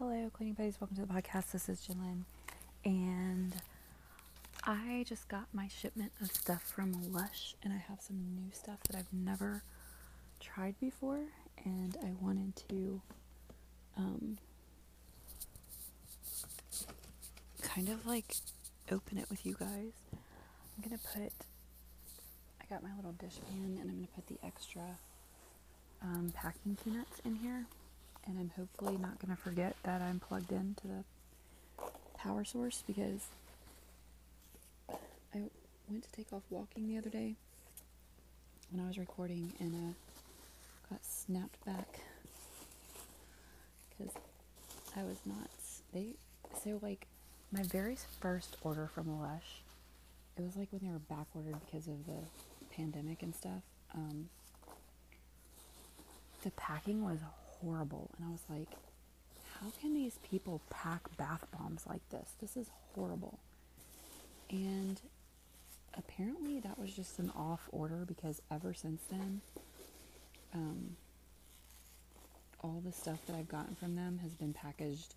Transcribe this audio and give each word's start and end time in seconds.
Hello, 0.00 0.30
cleaning 0.32 0.54
buddies. 0.54 0.78
Welcome 0.80 0.96
to 0.96 1.02
the 1.02 1.12
podcast. 1.12 1.52
This 1.52 1.68
is 1.68 1.86
Jillian, 1.86 2.22
and 2.86 3.54
I 4.64 5.04
just 5.06 5.28
got 5.28 5.44
my 5.52 5.68
shipment 5.68 6.12
of 6.22 6.32
stuff 6.32 6.62
from 6.62 7.12
Lush, 7.12 7.54
and 7.62 7.70
I 7.70 7.76
have 7.76 8.00
some 8.00 8.16
new 8.34 8.50
stuff 8.50 8.78
that 8.84 8.96
I've 8.96 9.12
never 9.12 9.62
tried 10.40 10.80
before, 10.80 11.20
and 11.66 11.98
I 12.02 12.12
wanted 12.18 12.56
to 12.70 13.02
um, 13.98 14.38
kind 17.60 17.90
of 17.90 18.06
like 18.06 18.36
open 18.90 19.18
it 19.18 19.28
with 19.28 19.44
you 19.44 19.54
guys. 19.60 19.92
I'm 20.14 20.82
gonna 20.82 20.98
put. 21.12 21.30
I 22.58 22.64
got 22.70 22.82
my 22.82 22.96
little 22.96 23.12
dish 23.12 23.34
dishpan, 23.34 23.78
and 23.78 23.90
I'm 23.90 23.96
gonna 23.96 24.06
put 24.14 24.28
the 24.28 24.38
extra 24.42 24.96
um, 26.02 26.32
packing 26.34 26.78
peanuts 26.82 27.20
in 27.22 27.34
here 27.36 27.66
and 28.26 28.38
I'm 28.38 28.50
hopefully 28.56 28.96
not 28.96 29.18
going 29.18 29.34
to 29.34 29.40
forget 29.40 29.76
that 29.82 30.00
I'm 30.02 30.20
plugged 30.20 30.52
into 30.52 30.86
the 30.86 31.04
power 32.16 32.44
source 32.44 32.82
because 32.86 33.26
I 35.34 35.42
went 35.88 36.04
to 36.04 36.12
take 36.12 36.32
off 36.32 36.42
walking 36.50 36.88
the 36.88 36.98
other 36.98 37.10
day 37.10 37.34
when 38.70 38.84
I 38.84 38.88
was 38.88 38.98
recording 38.98 39.52
and 39.58 39.74
uh, 39.74 39.92
got 40.90 41.04
snapped 41.04 41.64
back 41.64 42.00
because 43.90 44.14
I 44.96 45.02
was 45.02 45.18
not. 45.24 45.50
They 45.92 46.14
so 46.62 46.78
like 46.82 47.06
my 47.52 47.62
very 47.62 47.96
first 48.20 48.56
order 48.62 48.88
from 48.92 49.20
Lush, 49.20 49.62
it 50.36 50.42
was 50.42 50.56
like 50.56 50.68
when 50.70 50.82
they 50.84 50.92
were 50.92 50.98
back 50.98 51.26
ordered 51.34 51.56
because 51.66 51.86
of 51.88 52.06
the 52.06 52.20
pandemic 52.74 53.22
and 53.22 53.34
stuff. 53.34 53.62
Um, 53.94 54.28
the 56.42 56.50
packing 56.52 57.04
was 57.04 57.18
horrible. 57.62 58.10
And 58.16 58.26
I 58.26 58.30
was 58.30 58.44
like, 58.48 58.68
how 59.60 59.68
can 59.80 59.94
these 59.94 60.18
people 60.28 60.60
pack 60.70 61.16
bath 61.16 61.44
bombs 61.52 61.84
like 61.86 62.08
this? 62.10 62.30
This 62.40 62.56
is 62.56 62.68
horrible. 62.94 63.38
And 64.50 65.00
apparently 65.94 66.60
that 66.60 66.78
was 66.78 66.92
just 66.92 67.18
an 67.18 67.30
off 67.36 67.68
order 67.72 68.04
because 68.06 68.40
ever 68.50 68.74
since 68.74 69.02
then, 69.10 69.40
um, 70.54 70.96
all 72.62 72.82
the 72.84 72.92
stuff 72.92 73.18
that 73.26 73.36
I've 73.36 73.48
gotten 73.48 73.74
from 73.74 73.96
them 73.96 74.18
has 74.22 74.34
been 74.34 74.52
packaged 74.52 75.14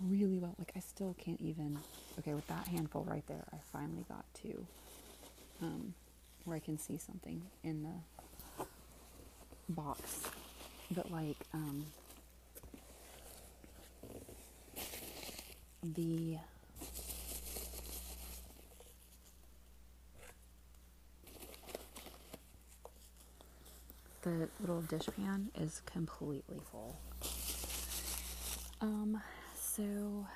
really 0.00 0.38
well. 0.38 0.54
Like 0.58 0.72
I 0.76 0.80
still 0.80 1.14
can't 1.18 1.40
even. 1.40 1.78
Okay, 2.18 2.34
with 2.34 2.46
that 2.48 2.68
handful 2.68 3.04
right 3.04 3.26
there, 3.26 3.44
I 3.52 3.56
finally 3.72 4.04
got 4.08 4.24
to 4.42 4.66
um, 5.62 5.94
where 6.44 6.56
I 6.56 6.60
can 6.60 6.78
see 6.78 6.98
something 6.98 7.42
in 7.62 7.82
the 7.82 8.64
box 9.68 10.22
but 10.90 11.10
like 11.10 11.36
um, 11.52 11.86
the 15.82 16.38
the 24.22 24.48
little 24.60 24.82
dishpan 24.82 25.46
is 25.60 25.82
completely 25.86 26.60
full. 26.72 26.98
Um, 28.80 29.22
so 29.54 30.26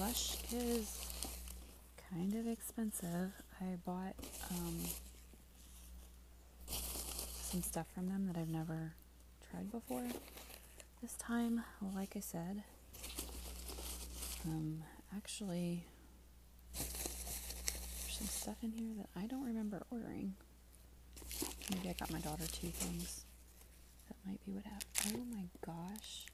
Lush 0.00 0.36
is 0.52 0.98
kind 2.10 2.34
of 2.34 2.46
expensive. 2.46 3.32
I 3.60 3.76
bought 3.84 4.14
um, 4.50 4.78
some 6.68 7.62
stuff 7.62 7.86
from 7.94 8.08
them 8.08 8.26
that 8.26 8.40
I've 8.40 8.48
never 8.48 8.92
tried 9.54 9.70
before. 9.70 10.02
This 11.02 11.14
time, 11.14 11.62
like 11.94 12.14
I 12.16 12.20
said, 12.20 12.62
um, 14.46 14.82
actually, 15.14 15.84
there's 16.74 18.16
some 18.18 18.26
stuff 18.26 18.56
in 18.62 18.72
here 18.72 18.90
that 18.96 19.08
I 19.16 19.26
don't 19.26 19.44
remember 19.44 19.82
ordering. 19.90 20.34
Maybe 21.70 21.88
I 21.88 21.92
got 21.92 22.10
my 22.12 22.20
daughter 22.20 22.46
two 22.46 22.68
things. 22.68 23.24
That 24.08 24.16
might 24.26 24.44
be 24.44 24.52
what 24.52 24.64
happened. 24.64 25.22
Oh 25.22 25.36
my 25.36 25.44
gosh. 25.64 26.26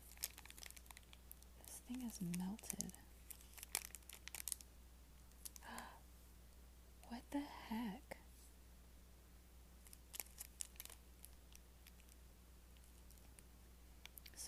This 1.67 1.81
thing 1.89 2.01
has 2.03 2.19
melted. 2.39 2.93
What 7.09 7.23
the 7.33 7.43
heck? 7.69 8.10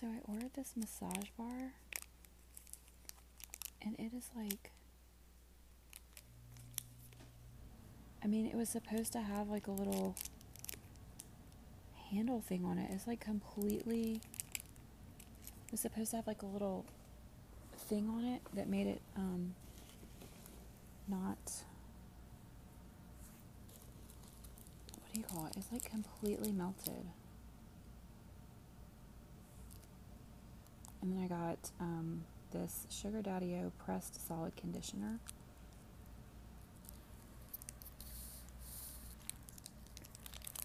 So 0.03 0.09
I 0.09 0.19
ordered 0.29 0.53
this 0.53 0.73
massage 0.75 1.29
bar, 1.37 1.71
and 3.81 3.95
it 3.97 4.11
is 4.13 4.29
like. 4.35 4.71
I 8.21 8.27
mean, 8.27 8.45
it 8.45 8.55
was 8.55 8.67
supposed 8.67 9.13
to 9.13 9.21
have 9.21 9.47
like 9.47 9.67
a 9.67 9.71
little 9.71 10.17
handle 12.11 12.41
thing 12.41 12.65
on 12.65 12.77
it. 12.77 12.91
It's 12.91 13.07
like 13.07 13.21
completely. 13.21 14.19
It 15.67 15.71
was 15.71 15.79
supposed 15.79 16.09
to 16.09 16.17
have 16.17 16.27
like 16.27 16.41
a 16.41 16.47
little 16.47 16.83
thing 17.87 18.09
on 18.09 18.25
it 18.25 18.41
that 18.55 18.67
made 18.67 18.87
it 18.87 19.01
um, 19.15 19.55
not. 21.07 21.63
What 24.99 25.13
do 25.13 25.21
you 25.21 25.25
call 25.25 25.45
it? 25.45 25.53
It's 25.55 25.71
like 25.71 25.89
completely 25.89 26.51
melted. 26.51 27.05
And 31.03 31.11
then 31.11 31.21
I 31.21 31.27
got 31.27 31.69
um, 31.81 32.23
this 32.53 32.87
Sugar 32.89 33.21
Daddy-O 33.21 33.73
pressed 33.83 34.25
solid 34.25 34.55
conditioner. 34.55 35.19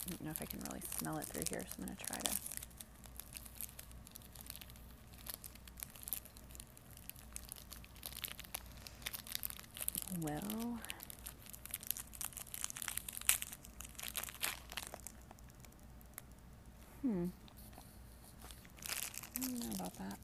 I 0.07 0.11
don't 0.11 0.25
know 0.25 0.31
if 0.31 0.41
I 0.41 0.45
can 0.45 0.61
really 0.61 0.81
smell 0.97 1.19
it 1.19 1.25
through 1.25 1.43
here, 1.51 1.67
so 1.67 1.75
I'm 1.81 1.87
going 1.87 1.97
to 1.97 2.05
try 2.07 2.19
to. 2.21 2.31
Well, 10.21 10.79
hmm. 17.03 17.27
I 19.37 19.41
don't 19.41 19.59
know 19.61 19.68
about 19.79 19.95
that. 19.99 20.19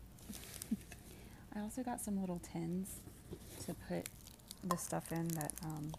I 1.57 1.61
also 1.61 1.83
got 1.83 2.01
some 2.01 2.21
little 2.21 2.41
tins 2.53 2.89
to 3.67 3.75
put 3.89 4.09
the 4.65 4.77
stuff 4.77 5.13
in 5.13 5.29
that, 5.29 5.53
um, 5.63 5.93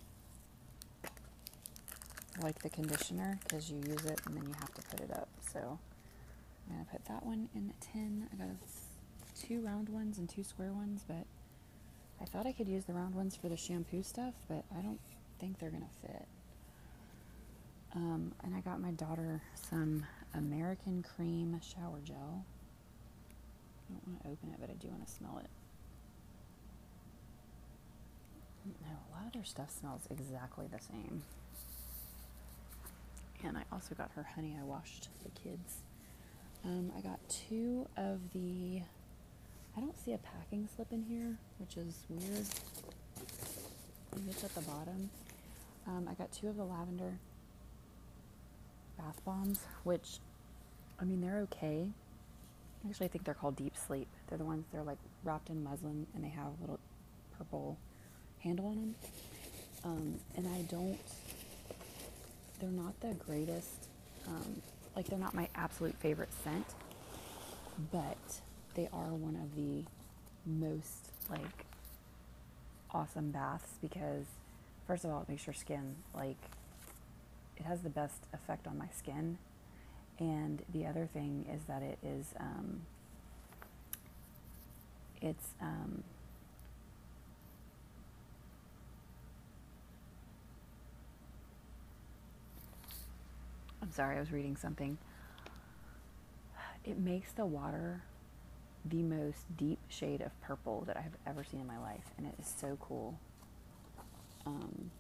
like 2.42 2.60
the 2.62 2.70
conditioner, 2.70 3.40
because 3.44 3.72
you 3.72 3.78
use 3.78 4.04
it 4.06 4.20
and 4.26 4.36
then 4.36 4.44
you 4.46 4.54
have 4.60 4.74
to 4.74 4.82
put 4.84 5.00
it 5.00 5.12
up. 5.12 5.30
So 5.54 5.80
I'm 6.68 6.76
going 6.76 6.86
to 6.86 6.92
put 6.92 7.06
that 7.06 7.26
one 7.26 7.48
in 7.56 7.72
a 7.72 7.86
tin. 7.94 8.28
I 8.34 8.36
got 8.36 8.48
two 9.40 9.62
round 9.62 9.88
ones 9.90 10.18
and 10.18 10.28
two 10.30 10.44
square 10.44 10.74
ones, 10.74 11.04
but 11.08 11.26
I 12.22 12.26
thought 12.26 12.46
I 12.46 12.52
could 12.52 12.68
use 12.68 12.86
the 12.86 12.94
round 12.94 13.16
ones 13.16 13.36
for 13.36 13.48
the 13.48 13.58
shampoo 13.58 14.04
stuff, 14.04 14.34
but 14.50 14.66
I 14.78 14.82
don't 14.82 15.00
think 15.40 15.60
they're 15.60 15.70
going 15.70 15.84
to 15.84 16.08
fit. 16.08 16.28
Um, 17.96 18.34
and 18.44 18.54
I 18.54 18.60
got 18.60 18.82
my 18.82 18.92
daughter 18.92 19.42
some 19.70 20.06
American 20.34 21.04
Cream 21.16 21.60
shower 21.62 22.00
gel. 22.04 22.44
I 23.96 24.00
don't 24.06 24.14
want 24.14 24.24
to 24.24 24.30
open 24.30 24.50
it, 24.54 24.58
but 24.60 24.70
I 24.70 24.74
do 24.74 24.88
want 24.90 25.06
to 25.06 25.12
smell 25.12 25.40
it. 25.44 25.50
No, 28.82 28.90
a 28.90 29.10
lot 29.16 29.28
of 29.28 29.34
their 29.34 29.44
stuff 29.46 29.70
smells 29.70 30.02
exactly 30.10 30.66
the 30.72 30.80
same. 30.82 31.22
And 33.44 33.58
I 33.58 33.64
also 33.72 33.94
got 33.96 34.12
her 34.16 34.24
honey 34.36 34.56
I 34.60 34.64
washed 34.64 35.10
the 35.24 35.30
kids. 35.40 35.78
Um, 36.64 36.92
I 36.98 37.02
got 37.02 37.20
two 37.30 37.88
of 37.96 38.20
the. 38.34 38.82
I 39.78 39.80
don't 39.82 39.98
see 40.04 40.14
a 40.14 40.18
packing 40.18 40.68
slip 40.76 40.92
in 40.92 41.04
here, 41.04 41.38
which 41.60 41.78
is 41.78 42.06
weird. 42.10 42.46
Maybe 44.16 44.30
it's 44.32 44.44
at 44.44 44.56
the 44.56 44.62
bottom. 44.62 45.10
Um, 45.88 46.08
I 46.10 46.14
got 46.16 46.32
two 46.32 46.48
of 46.48 46.56
the 46.56 46.64
lavender 46.64 47.20
bath 48.98 49.22
bombs, 49.26 49.60
which, 49.84 50.20
I 51.00 51.04
mean, 51.04 51.22
they're 51.22 51.42
okay. 51.42 51.90
Actually, 52.88 53.06
I 53.06 53.10
think 53.10 53.24
they're 53.24 53.34
called 53.34 53.56
Deep 53.56 53.76
Sleep. 53.76 54.08
They're 54.28 54.38
the 54.38 54.46
ones 54.46 54.66
they're 54.72 54.84
like 54.84 54.98
wrapped 55.24 55.50
in 55.50 55.64
muslin 55.64 56.06
and 56.14 56.24
they 56.24 56.30
have 56.30 56.48
a 56.48 56.62
little 56.62 56.80
purple 57.38 57.78
handle 58.40 58.68
on 58.68 58.76
them. 58.76 58.96
Um, 59.84 60.20
and 60.36 60.48
I 60.48 60.62
don't. 60.64 61.00
They're 62.60 62.70
not 62.70 63.00
the 63.02 63.14
greatest. 63.14 63.88
Um, 64.28 64.62
like 64.96 65.08
they're 65.08 65.20
not 65.20 65.34
my 65.34 65.50
absolute 65.56 65.96
favorite 65.96 66.30
scent, 66.44 66.66
but 67.92 68.42
they 68.76 68.88
are 68.94 69.14
one 69.14 69.36
of 69.36 69.56
the 69.56 69.84
most 70.46 71.12
like 71.30 71.66
awesome 72.92 73.32
baths 73.32 73.78
because 73.82 74.26
first 74.88 75.04
of 75.04 75.12
all 75.12 75.22
it 75.22 75.30
makes 75.30 75.46
your 75.48 75.54
skin 75.54 75.96
like 76.14 76.38
it 77.58 77.64
has 77.64 77.82
the 77.82 77.90
best 77.90 78.26
effect 78.34 78.68
on 78.68 78.78
my 78.78 78.88
skin 78.96 79.38
and 80.20 80.62
the 80.74 80.86
other 80.86 81.08
thing 81.14 81.46
is 81.54 81.64
that 81.68 81.82
it 81.82 81.98
is 82.04 82.34
um, 82.40 82.82
It's 85.22 85.48
um, 85.60 86.04
I'm 93.82 93.92
sorry, 93.92 94.18
I 94.18 94.20
was 94.20 94.32
reading 94.32 94.56
something. 94.56 94.98
It 96.84 97.00
makes 97.00 97.32
the 97.32 97.46
water 97.46 98.04
the 98.86 99.02
most 99.02 99.40
deep 99.58 99.80
shade 99.90 100.22
of 100.22 100.40
purple 100.42 100.84
that 100.86 100.96
I've 100.98 101.18
ever 101.26 101.44
seen 101.44 101.60
in 101.60 101.68
my 101.68 101.80
life, 101.80 102.04
and 102.18 102.28
it 102.28 102.36
is 102.40 102.54
so 102.56 102.78
cool. 102.80 103.18
Um, 104.46 104.92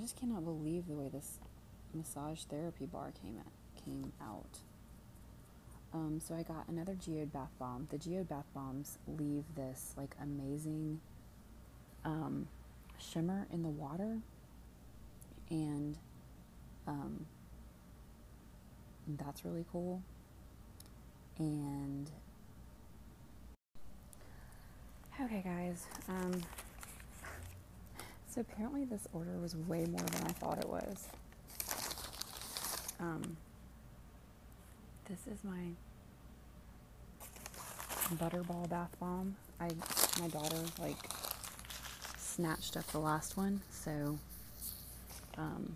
just 0.00 0.16
cannot 0.16 0.44
believe 0.44 0.86
the 0.88 0.94
way 0.94 1.08
this 1.08 1.38
massage 1.94 2.42
therapy 2.44 2.86
bar 2.86 3.12
came 3.22 3.36
at, 3.38 3.84
came 3.84 4.12
out. 4.20 4.58
Um, 5.92 6.20
so 6.24 6.34
I 6.34 6.42
got 6.42 6.68
another 6.68 6.94
geode 6.94 7.32
bath 7.32 7.50
bomb. 7.58 7.88
The 7.90 7.98
geode 7.98 8.28
bath 8.28 8.46
bombs 8.54 8.98
leave 9.06 9.44
this 9.56 9.94
like 9.96 10.14
amazing 10.22 11.00
um, 12.04 12.46
shimmer 12.98 13.46
in 13.52 13.62
the 13.62 13.68
water, 13.68 14.18
and 15.50 15.96
um, 16.86 17.26
that's 19.18 19.44
really 19.44 19.64
cool. 19.72 20.02
And 21.38 22.10
okay, 25.20 25.42
guys. 25.44 25.86
So 28.30 28.42
apparently, 28.42 28.84
this 28.84 29.08
order 29.12 29.36
was 29.40 29.56
way 29.56 29.86
more 29.86 30.06
than 30.06 30.24
I 30.24 30.30
thought 30.32 30.58
it 30.58 30.68
was. 30.68 31.08
Um, 33.00 33.36
this 35.08 35.26
is 35.26 35.42
my 35.42 35.72
butterball 38.16 38.68
bath 38.68 38.96
bomb. 39.00 39.34
I 39.60 39.70
my 40.20 40.28
daughter 40.28 40.62
like 40.78 40.96
snatched 42.18 42.76
up 42.76 42.86
the 42.88 43.00
last 43.00 43.36
one, 43.36 43.60
so 43.70 44.16
um, 45.36 45.74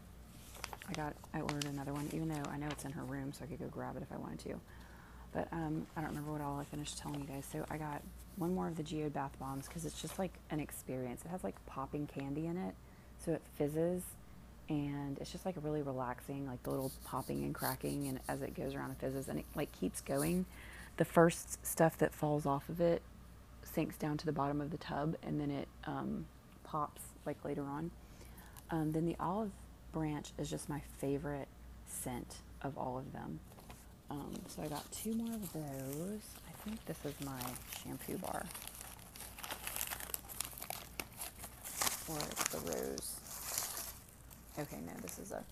I 0.89 0.93
got 0.93 1.15
I 1.33 1.41
ordered 1.41 1.65
another 1.65 1.93
one, 1.93 2.09
even 2.13 2.29
though 2.29 2.43
I 2.51 2.57
know 2.57 2.69
it's 2.71 2.85
in 2.85 2.93
her 2.93 3.03
room, 3.03 3.33
so 3.33 3.45
I 3.45 3.49
could 3.49 3.59
go 3.59 3.67
grab 3.67 3.97
it 3.97 4.03
if 4.03 4.13
I 4.13 4.17
wanted 4.17 4.39
to. 4.51 4.61
But 5.35 5.49
um, 5.53 5.87
I 5.97 6.01
don't 6.01 6.11
remember 6.11 6.33
what 6.33 6.41
all 6.41 6.61
I 6.61 6.65
finished 6.65 6.99
telling 6.99 7.21
you 7.21 7.27
guys. 7.27 7.45
So 7.51 7.67
I 7.69 7.77
got 7.77 8.03
one 8.37 8.55
more 8.55 8.69
of 8.69 8.77
the 8.77 8.83
geode 8.83 9.13
bath 9.13 9.33
bombs 9.39 9.67
because 9.67 9.85
it's 9.85 10.01
just 10.01 10.19
like 10.19 10.33
an 10.51 10.61
experience. 10.61 11.23
It 11.25 11.29
has 11.29 11.43
like 11.43 11.55
popping 11.67 12.07
candy 12.07 12.47
in 12.47 12.57
it, 12.57 12.75
so 13.25 13.33
it 13.33 13.43
fizzes, 13.59 14.03
and 14.69 15.19
it's 15.19 15.33
just 15.33 15.45
like 15.45 15.57
really 15.63 15.83
relaxing, 15.83 16.47
like 16.47 16.63
the 16.63 16.71
little 16.71 16.93
popping 17.05 17.45
and 17.45 17.55
cracking, 17.55 18.07
and 18.07 18.21
as 18.29 18.43
it 18.43 18.55
goes 18.55 18.75
around 18.75 18.93
it 18.93 18.99
fizzes, 19.01 19.29
and 19.29 19.41
it 19.41 19.45
like 19.55 19.73
keeps 19.73 20.01
going. 20.01 20.47
The 20.97 21.05
first 21.05 21.65
stuff 21.67 21.99
that 21.99 22.15
falls 22.15 22.47
off 22.47 22.69
of 22.69 22.81
it 22.81 23.03
sinks 23.65 23.97
down 23.97 24.17
to 24.19 24.27
the 24.27 24.33
bottom 24.33 24.61
of 24.61 24.71
the 24.71 24.79
tub, 24.79 25.17
and 25.23 25.41
then 25.41 25.51
it 25.51 25.69
um, 25.85 26.27
pops 26.63 27.03
like 27.27 27.45
later 27.45 27.65
on. 27.65 27.91
Um, 28.71 28.93
then 28.93 29.05
the 29.05 29.17
olive 29.19 29.51
branch 29.93 30.33
is 30.39 30.49
just 30.49 30.69
my 30.69 30.81
favorite 30.99 31.49
scent 31.87 32.37
of 32.63 32.79
all 32.79 32.99
of 32.99 33.13
them. 33.13 33.41
Um, 34.15 34.35
so 34.47 34.63
I 34.63 34.69
got 34.69 34.91
two 34.93 35.13
more 35.15 35.35
of 35.35 35.53
those. 35.53 36.23
I 36.49 36.53
think 36.65 36.85
this 36.87 36.99
is 37.05 37.15
my 37.27 37.41
shampoo 37.83 38.19
bar. 38.19 38.45
Or 42.09 42.19
it's 42.19 42.49
the 42.51 42.59
rose. 42.59 43.21
Okay, 44.59 44.77
no, 44.87 44.93
this 45.03 45.19
is 45.19 45.33
a. 45.33 45.43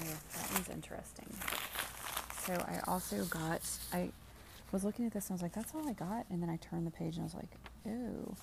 Oh, 0.00 0.18
that 0.34 0.52
one's 0.52 0.68
interesting. 0.68 1.34
So 2.46 2.52
I 2.54 2.80
also 2.86 3.24
got. 3.24 3.60
I 3.92 4.10
was 4.70 4.84
looking 4.84 5.06
at 5.06 5.12
this 5.12 5.28
and 5.28 5.32
I 5.32 5.34
was 5.34 5.42
like, 5.42 5.54
that's 5.54 5.74
all 5.74 5.88
I 5.88 5.94
got. 5.94 6.26
And 6.30 6.40
then 6.42 6.48
I 6.48 6.56
turned 6.56 6.86
the 6.86 6.92
page 6.92 7.16
and 7.16 7.22
I 7.22 7.24
was 7.24 7.34
like, 7.34 7.50
ooh. 7.88 8.36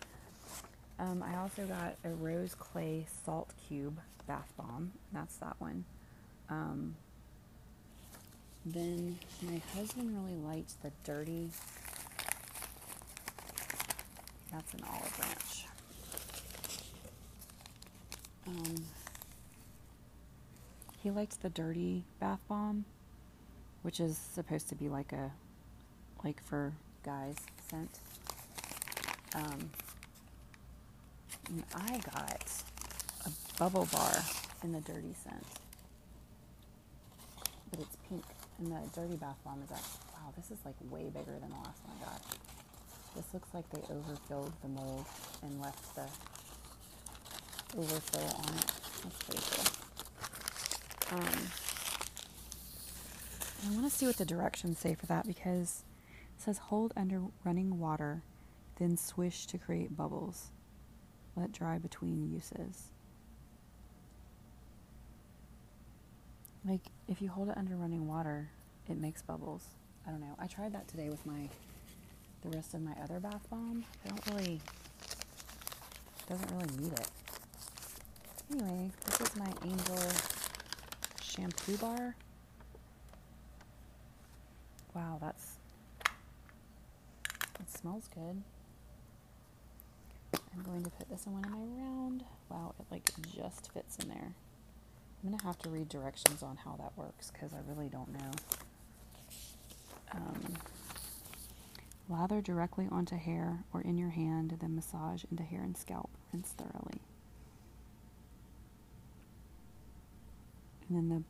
Um, 0.99 1.23
I 1.23 1.37
also 1.37 1.65
got 1.65 1.95
a 2.03 2.09
rose 2.09 2.53
clay 2.55 3.05
salt 3.23 3.53
cube 3.67 3.97
bath 4.27 4.51
bomb. 4.57 4.91
That's 5.13 5.37
that 5.37 5.55
one. 5.59 5.85
Um, 6.49 6.95
then 8.73 9.19
my 9.41 9.61
husband 9.75 10.15
really 10.15 10.37
liked 10.37 10.81
the 10.83 10.91
dirty. 11.03 11.49
That's 14.51 14.73
an 14.73 14.81
olive 14.89 15.17
branch. 15.17 15.65
Um, 18.47 18.75
he 21.01 21.11
liked 21.11 21.41
the 21.41 21.49
dirty 21.49 22.03
bath 22.19 22.39
bomb, 22.47 22.85
which 23.83 23.99
is 23.99 24.17
supposed 24.17 24.69
to 24.69 24.75
be 24.75 24.89
like 24.89 25.13
a, 25.13 25.31
like 26.23 26.43
for 26.43 26.73
guys 27.03 27.35
scent. 27.69 27.99
Um, 29.35 29.69
and 31.47 31.63
I 31.75 31.99
got 32.13 32.43
a 33.25 33.31
bubble 33.57 33.87
bar 33.91 34.23
in 34.63 34.71
the 34.71 34.81
dirty 34.81 35.13
scent. 35.23 35.45
But 37.71 37.79
it's 37.79 37.95
pink. 38.09 38.23
And 38.59 38.71
the 38.71 38.79
dirty 38.93 39.15
bath 39.15 39.37
bomb 39.45 39.61
is 39.63 39.71
actually, 39.71 39.99
wow, 40.13 40.33
this 40.35 40.51
is 40.51 40.57
like 40.65 40.75
way 40.89 41.09
bigger 41.09 41.37
than 41.39 41.49
the 41.49 41.55
last 41.55 41.81
one 41.85 41.95
I 42.01 42.05
got. 42.05 42.21
This 43.15 43.33
looks 43.33 43.49
like 43.53 43.69
they 43.69 43.81
overfilled 43.93 44.53
the 44.61 44.67
mold 44.67 45.05
and 45.41 45.61
left 45.61 45.95
the 45.95 46.05
overfill 47.77 48.27
on 48.37 48.53
it. 48.57 48.71
That's 49.03 49.23
pretty 49.23 49.43
cool. 49.51 51.17
Um, 51.19 51.39
I 53.67 53.75
want 53.75 53.91
to 53.91 53.97
see 53.97 54.05
what 54.05 54.17
the 54.17 54.25
directions 54.25 54.77
say 54.77 54.93
for 54.93 55.05
that 55.07 55.25
because 55.25 55.83
it 56.37 56.41
says 56.41 56.57
hold 56.57 56.93
under 56.95 57.21
running 57.43 57.79
water, 57.79 58.23
then 58.77 58.95
swish 58.97 59.45
to 59.47 59.57
create 59.57 59.95
bubbles. 59.97 60.51
Let 61.35 61.51
dry 61.51 61.77
between 61.77 62.31
uses. 62.31 62.91
Like, 66.65 66.81
if 67.07 67.21
you 67.21 67.29
hold 67.29 67.49
it 67.49 67.57
under 67.57 67.75
running 67.75 68.07
water, 68.07 68.49
it 68.89 68.97
makes 68.97 69.21
bubbles. 69.21 69.63
I 70.05 70.11
don't 70.11 70.19
know. 70.19 70.35
I 70.39 70.47
tried 70.47 70.73
that 70.73 70.87
today 70.87 71.09
with 71.09 71.25
my, 71.25 71.49
the 72.41 72.49
rest 72.49 72.73
of 72.73 72.81
my 72.81 72.93
other 73.03 73.19
bath 73.19 73.49
bomb. 73.49 73.85
I 74.05 74.09
don't 74.09 74.25
really, 74.35 74.59
doesn't 76.27 76.51
really 76.51 76.83
need 76.83 76.93
it. 76.93 77.07
Anyway, 78.51 78.91
this 79.05 79.21
is 79.21 79.35
my 79.35 79.51
Angel 79.63 79.97
shampoo 81.21 81.77
bar. 81.77 82.15
Wow, 84.93 85.17
that's, 85.21 85.53
it 87.59 87.69
smells 87.69 88.09
good. 88.13 88.41
I'm 90.33 90.63
going 90.63 90.83
to 90.83 90.89
put 90.89 91.09
this 91.09 91.25
in 91.25 91.33
one 91.33 91.45
of 91.45 91.51
my 91.51 91.59
round. 91.59 92.23
Wow, 92.49 92.73
it 92.79 92.85
like 92.91 93.09
just 93.35 93.71
fits 93.71 93.97
in 93.99 94.09
there. 94.09 94.33
I'm 95.23 95.31
gonna 95.31 95.43
have 95.43 95.59
to 95.59 95.69
read 95.69 95.89
directions 95.89 96.41
on 96.43 96.57
how 96.57 96.75
that 96.77 96.93
works 96.95 97.31
because 97.31 97.51
I 97.53 97.57
really 97.67 97.89
don't 97.89 98.11
know. 98.13 98.31
Um, 100.11 100.53
lather 102.07 102.41
directly 102.41 102.87
onto 102.91 103.15
hair 103.17 103.59
or 103.73 103.81
in 103.81 103.97
your 103.97 104.09
hand, 104.09 104.57
then 104.59 104.75
massage 104.75 105.23
into 105.29 105.43
hair 105.43 105.61
and 105.61 105.77
scalp. 105.77 106.09
Rinse 106.33 106.53
thoroughly. 106.57 107.01
And 110.87 110.97
then 110.97 111.09
the 111.09 111.23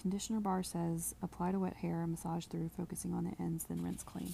conditioner 0.00 0.40
bar 0.40 0.62
says 0.62 1.14
apply 1.22 1.52
to 1.52 1.58
wet 1.58 1.76
hair, 1.76 2.06
massage 2.06 2.46
through, 2.46 2.70
focusing 2.76 3.12
on 3.12 3.24
the 3.24 3.32
ends, 3.42 3.64
then 3.64 3.82
rinse 3.82 4.02
clean. 4.02 4.32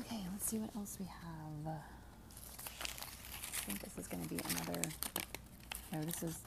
Okay, 0.00 0.20
let's 0.30 0.46
see 0.46 0.58
what 0.58 0.70
else 0.76 0.96
we 1.00 1.06
have. 1.06 1.74
I 1.74 3.64
think 3.64 3.80
this 3.80 3.98
is 3.98 4.06
going 4.08 4.22
to 4.22 4.28
be 4.28 4.38
another. 4.50 4.80
No, 5.92 6.02
this 6.02 6.22
is 6.22 6.38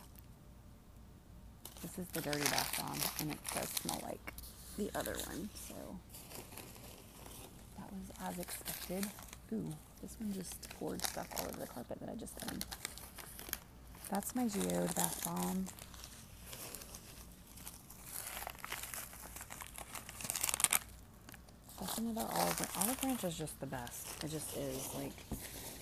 this 1.81 1.97
is 1.99 2.07
the 2.13 2.21
dirty 2.21 2.43
bath 2.43 2.75
bomb, 2.79 2.97
and 3.19 3.31
it 3.31 3.39
does 3.53 3.69
smell 3.69 3.99
like 4.03 4.33
the 4.77 4.89
other 4.97 5.15
one. 5.27 5.49
So 5.67 5.75
that 7.77 7.89
was 7.91 8.33
as 8.33 8.39
expected. 8.39 9.05
Ooh, 9.53 9.73
this 10.01 10.15
one 10.19 10.33
just 10.33 10.69
poured 10.79 11.01
stuff 11.03 11.27
all 11.37 11.45
over 11.47 11.59
the 11.59 11.67
carpet 11.67 11.99
that 11.99 12.09
I 12.09 12.15
just 12.15 12.35
done. 12.39 12.59
That's 14.09 14.35
my 14.35 14.47
geode 14.47 14.93
bath 14.95 15.23
bomb. 15.25 15.65
That's 21.79 21.97
another 21.97 22.27
olive. 22.31 22.71
Olive 22.81 23.01
branch 23.01 23.23
is 23.23 23.37
just 23.37 23.59
the 23.59 23.65
best. 23.65 24.23
It 24.23 24.31
just 24.31 24.55
is 24.57 24.89
like 24.95 25.13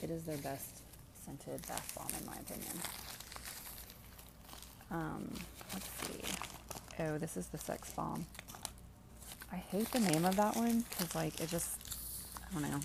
it 0.02 0.10
is 0.10 0.24
their 0.24 0.38
best 0.38 0.82
scented 1.26 1.66
bath 1.68 1.94
bomb 1.96 2.10
in 2.20 2.26
my 2.26 2.36
opinion. 2.36 2.82
Um, 4.94 5.28
let's 5.74 5.90
see. 6.08 6.22
Oh, 7.00 7.18
this 7.18 7.36
is 7.36 7.48
the 7.48 7.58
sex 7.58 7.90
bomb. 7.92 8.26
I 9.52 9.56
hate 9.56 9.92
the 9.92 10.00
name 10.00 10.24
of 10.24 10.36
that 10.36 10.56
one 10.56 10.86
because 10.90 11.16
like 11.16 11.40
it 11.42 11.50
just 11.50 11.78
I 12.50 12.54
don't 12.54 12.70
know. 12.70 12.80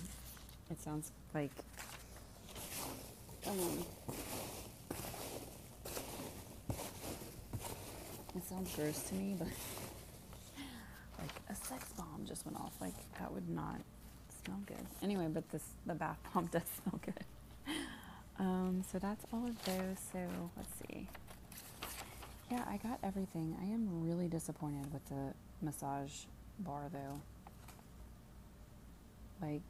It 0.71 0.81
sounds 0.81 1.11
like 1.35 1.51
um 3.47 3.85
it 8.35 8.43
sounds 8.49 8.75
gross 8.75 9.03
to 9.03 9.15
me, 9.15 9.35
but 9.37 9.47
like 11.19 11.31
a 11.49 11.55
sex 11.55 11.85
bomb 11.95 12.25
just 12.27 12.43
went 12.45 12.57
off. 12.57 12.73
Like 12.81 12.93
that 13.19 13.31
would 13.31 13.49
not 13.49 13.81
smell 14.43 14.59
good. 14.65 14.85
Anyway, 15.03 15.27
but 15.31 15.47
this 15.51 15.63
the 15.85 15.93
bath 15.93 16.17
bomb 16.33 16.45
does 16.51 16.63
smell 16.81 16.99
good. 17.05 17.75
Um, 18.39 18.83
so 18.91 18.97
that's 18.97 19.25
all 19.31 19.45
of 19.45 19.63
those. 19.65 19.97
So 20.11 20.19
let's 20.57 20.73
see. 20.87 21.07
Yeah, 22.51 22.63
I 22.67 22.77
got 22.77 22.99
everything. 23.03 23.55
I 23.61 23.65
am 23.65 24.03
really 24.03 24.27
disappointed 24.27 24.91
with 24.91 25.05
the 25.07 25.33
massage 25.61 26.11
bar 26.59 26.89
though. 26.91 27.21
Like 29.41 29.61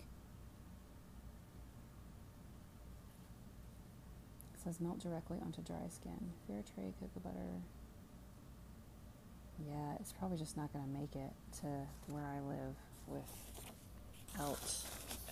it 4.54 4.64
says 4.64 4.80
melt 4.80 5.00
directly 5.00 5.38
onto 5.44 5.62
dry 5.62 5.88
skin. 5.90 6.32
Fair 6.48 6.64
trade 6.74 6.94
cocoa 7.00 7.20
butter. 7.22 7.62
Yeah, 9.68 9.96
it's 10.00 10.14
probably 10.14 10.38
just 10.38 10.56
not 10.56 10.72
going 10.72 10.86
to 10.86 10.92
make 10.92 11.16
it 11.16 11.34
to 11.62 11.68
where 12.08 12.24
I 12.24 12.40
live 12.48 12.76
without 14.38 14.74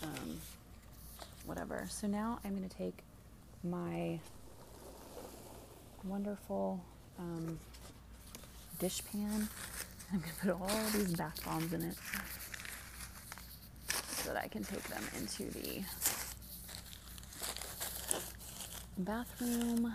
um, 0.04 0.38
whatever. 1.46 1.86
So 1.90 2.08
now 2.08 2.40
I'm 2.44 2.58
going 2.58 2.68
to 2.68 2.78
take 2.78 3.04
my 3.64 4.20
wonderful 6.04 6.84
um, 7.20 7.60
dish 8.80 9.02
pan. 9.12 9.50
I'm 10.14 10.22
to 10.22 10.30
put 10.42 10.52
all 10.52 10.82
these 10.94 11.14
bath 11.16 11.44
bombs 11.44 11.74
in 11.74 11.84
it 11.84 11.96
so 14.08 14.34
that 14.34 14.44
I 14.44 14.48
can 14.48 14.64
take 14.64 14.84
them 14.84 15.04
into 15.18 15.52
the 15.52 15.82
bathroom 18.98 19.94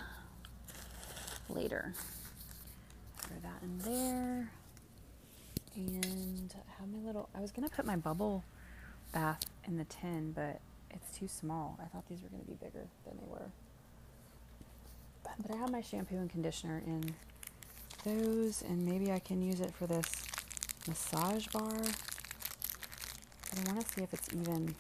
later. 1.48 1.94
Throw 3.18 3.36
that 3.42 3.62
in 3.62 3.78
there. 3.78 4.50
And 5.74 6.54
I 6.54 6.80
have 6.80 6.90
my 6.90 6.98
little, 7.06 7.28
I 7.34 7.40
was 7.40 7.50
to 7.50 7.74
put 7.74 7.86
my 7.86 7.96
bubble 7.96 8.44
bath 9.12 9.40
in 9.64 9.78
the 9.78 9.84
tin, 9.84 10.32
but 10.32 10.60
it's 10.90 11.18
too 11.18 11.28
small. 11.28 11.78
I 11.82 11.86
thought 11.86 12.06
these 12.08 12.20
were 12.22 12.28
to 12.28 12.44
be 12.44 12.54
bigger 12.54 12.86
than 13.04 13.16
they 13.16 13.26
were. 13.26 13.50
But 15.40 15.54
I 15.54 15.56
have 15.56 15.70
my 15.72 15.80
shampoo 15.80 16.16
and 16.16 16.30
conditioner 16.30 16.82
in 16.86 17.14
those, 18.04 18.62
and 18.62 18.84
maybe 18.84 19.10
I 19.12 19.18
can 19.18 19.42
use 19.42 19.60
it 19.60 19.74
for 19.74 19.86
this 19.86 20.10
massage 20.86 21.46
bar. 21.48 21.70
But 23.50 23.68
I 23.68 23.72
want 23.72 23.86
to 23.86 23.92
see 23.94 24.02
if 24.02 24.12
it's 24.12 24.28
even 24.34 24.74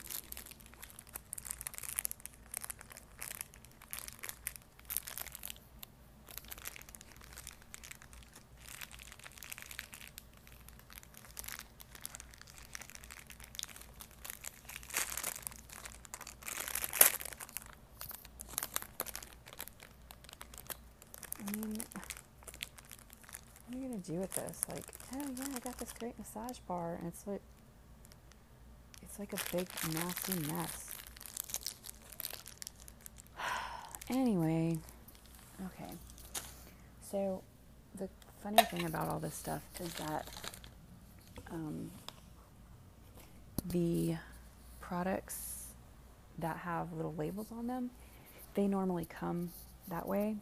I 21.52 21.56
mean, 21.56 21.82
what 23.66 23.76
are 23.76 23.78
you 23.78 23.88
gonna 23.88 24.00
do 24.00 24.11
with 24.22 24.32
this? 24.34 24.60
Like, 24.68 24.84
oh 25.14 25.30
yeah, 25.36 25.44
I 25.54 25.58
got 25.58 25.76
this 25.78 25.92
great 25.92 26.18
massage 26.18 26.58
bar, 26.60 26.96
and 26.98 27.08
it's 27.08 27.26
like, 27.26 27.42
it's 29.02 29.18
like 29.18 29.32
a 29.32 29.56
big 29.56 29.68
nasty 29.92 30.40
mess. 30.52 30.92
anyway, 34.08 34.78
okay. 35.66 35.92
So, 37.10 37.42
the 37.98 38.08
funny 38.42 38.62
thing 38.62 38.86
about 38.86 39.08
all 39.08 39.18
this 39.18 39.34
stuff 39.34 39.62
is 39.80 39.92
that 39.94 40.28
um, 41.50 41.90
the 43.66 44.16
products 44.80 45.66
that 46.38 46.58
have 46.58 46.92
little 46.92 47.14
labels 47.14 47.48
on 47.50 47.66
them, 47.66 47.90
they 48.54 48.66
normally 48.66 49.04
come 49.04 49.50
that 49.88 50.06
way 50.06 50.36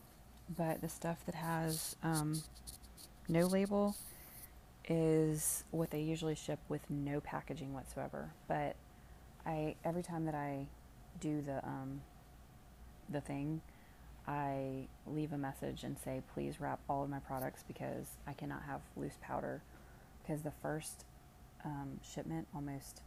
but 0.56 0.80
the 0.80 0.88
stuff 0.88 1.24
that 1.26 1.34
has 1.34 1.94
um, 2.02 2.42
no 3.30 3.46
label 3.46 3.96
is 4.88 5.64
what 5.70 5.90
they 5.90 6.00
usually 6.00 6.34
ship 6.34 6.58
with 6.68 6.82
no 6.90 7.20
packaging 7.20 7.72
whatsoever. 7.72 8.30
But 8.48 8.76
I 9.46 9.76
every 9.84 10.02
time 10.02 10.26
that 10.26 10.34
I 10.34 10.66
do 11.20 11.40
the 11.40 11.64
um, 11.64 12.00
the 13.08 13.20
thing, 13.20 13.60
I 14.26 14.88
leave 15.06 15.32
a 15.32 15.38
message 15.38 15.84
and 15.84 15.96
say, 15.98 16.22
please 16.34 16.60
wrap 16.60 16.80
all 16.88 17.04
of 17.04 17.10
my 17.10 17.20
products 17.20 17.64
because 17.66 18.06
I 18.26 18.32
cannot 18.32 18.62
have 18.66 18.80
loose 18.96 19.18
powder. 19.22 19.62
Because 20.22 20.42
the 20.42 20.52
first 20.62 21.04
um, 21.64 22.00
shipment 22.02 22.46
almost 22.54 23.00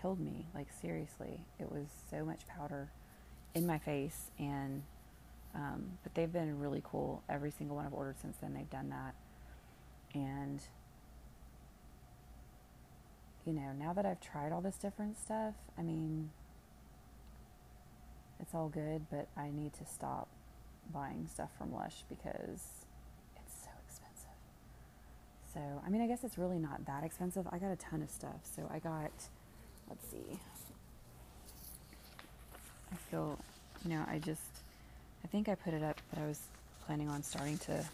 killed 0.00 0.20
me. 0.20 0.46
Like 0.54 0.68
seriously, 0.80 1.40
it 1.58 1.70
was 1.70 1.86
so 2.10 2.24
much 2.24 2.46
powder 2.46 2.90
in 3.54 3.66
my 3.66 3.78
face 3.78 4.30
and 4.38 4.82
um, 5.54 5.98
but 6.02 6.14
they've 6.14 6.32
been 6.32 6.58
really 6.58 6.82
cool. 6.84 7.22
Every 7.28 7.52
single 7.52 7.76
one 7.76 7.86
I've 7.86 7.94
ordered 7.94 8.16
since 8.20 8.36
then, 8.38 8.54
they've 8.54 8.70
done 8.70 8.88
that. 8.90 9.14
And, 10.14 10.60
you 13.44 13.52
know, 13.52 13.72
now 13.78 13.92
that 13.92 14.06
I've 14.06 14.20
tried 14.20 14.52
all 14.52 14.60
this 14.60 14.76
different 14.76 15.18
stuff, 15.18 15.54
I 15.76 15.82
mean, 15.82 16.30
it's 18.40 18.54
all 18.54 18.68
good, 18.68 19.06
but 19.10 19.28
I 19.36 19.50
need 19.50 19.72
to 19.74 19.86
stop 19.86 20.28
buying 20.92 21.28
stuff 21.32 21.50
from 21.58 21.72
Lush 21.72 22.04
because 22.08 22.84
it's 23.36 23.54
so 23.64 23.70
expensive. 23.86 24.38
So, 25.52 25.60
I 25.84 25.90
mean, 25.90 26.00
I 26.02 26.06
guess 26.06 26.24
it's 26.24 26.38
really 26.38 26.58
not 26.58 26.84
that 26.86 27.04
expensive. 27.04 27.46
I 27.50 27.58
got 27.58 27.72
a 27.72 27.76
ton 27.76 28.02
of 28.02 28.10
stuff. 28.10 28.40
So, 28.42 28.68
I 28.72 28.78
got, 28.78 29.12
let's 29.88 30.08
see, 30.10 30.38
I 32.92 32.96
feel, 33.10 33.38
you 33.84 33.90
know, 33.90 34.04
I 34.08 34.18
just, 34.18 34.62
I 35.24 35.28
think 35.28 35.48
I 35.48 35.54
put 35.56 35.74
it 35.74 35.82
up 35.82 36.00
that 36.12 36.22
I 36.22 36.26
was 36.26 36.40
planning 36.86 37.08
on 37.08 37.22
starting 37.22 37.58
to 37.58 37.84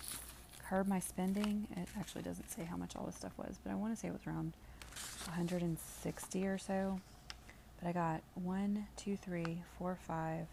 curb 0.71 0.87
my 0.87 1.01
spending. 1.01 1.67
It 1.77 1.89
actually 1.99 2.23
doesn't 2.23 2.49
say 2.49 2.63
how 2.63 2.77
much 2.77 2.95
all 2.95 3.05
this 3.05 3.17
stuff 3.17 3.33
was, 3.37 3.59
but 3.63 3.73
I 3.73 3.75
want 3.75 3.93
to 3.93 3.99
say 3.99 4.07
it 4.07 4.13
was 4.13 4.25
around 4.25 4.53
160 5.25 6.47
or 6.47 6.59
so. 6.59 7.01
But 7.81 7.89
I 7.89 7.93
got 7.93 8.23
one, 8.35 8.87
two, 8.97 9.17
three, 9.17 9.63
four, 9.79 9.99
five, 10.07 10.47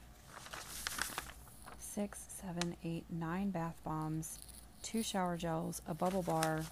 six, 1.78 2.26
seven, 2.42 2.76
eight, 2.84 3.04
nine 3.12 3.52
bath 3.52 3.76
bombs, 3.84 4.40
two 4.82 5.04
shower 5.04 5.38
gels, 5.38 5.84
a 5.88 5.94
bubble 5.94 6.24
bar, 6.24 6.64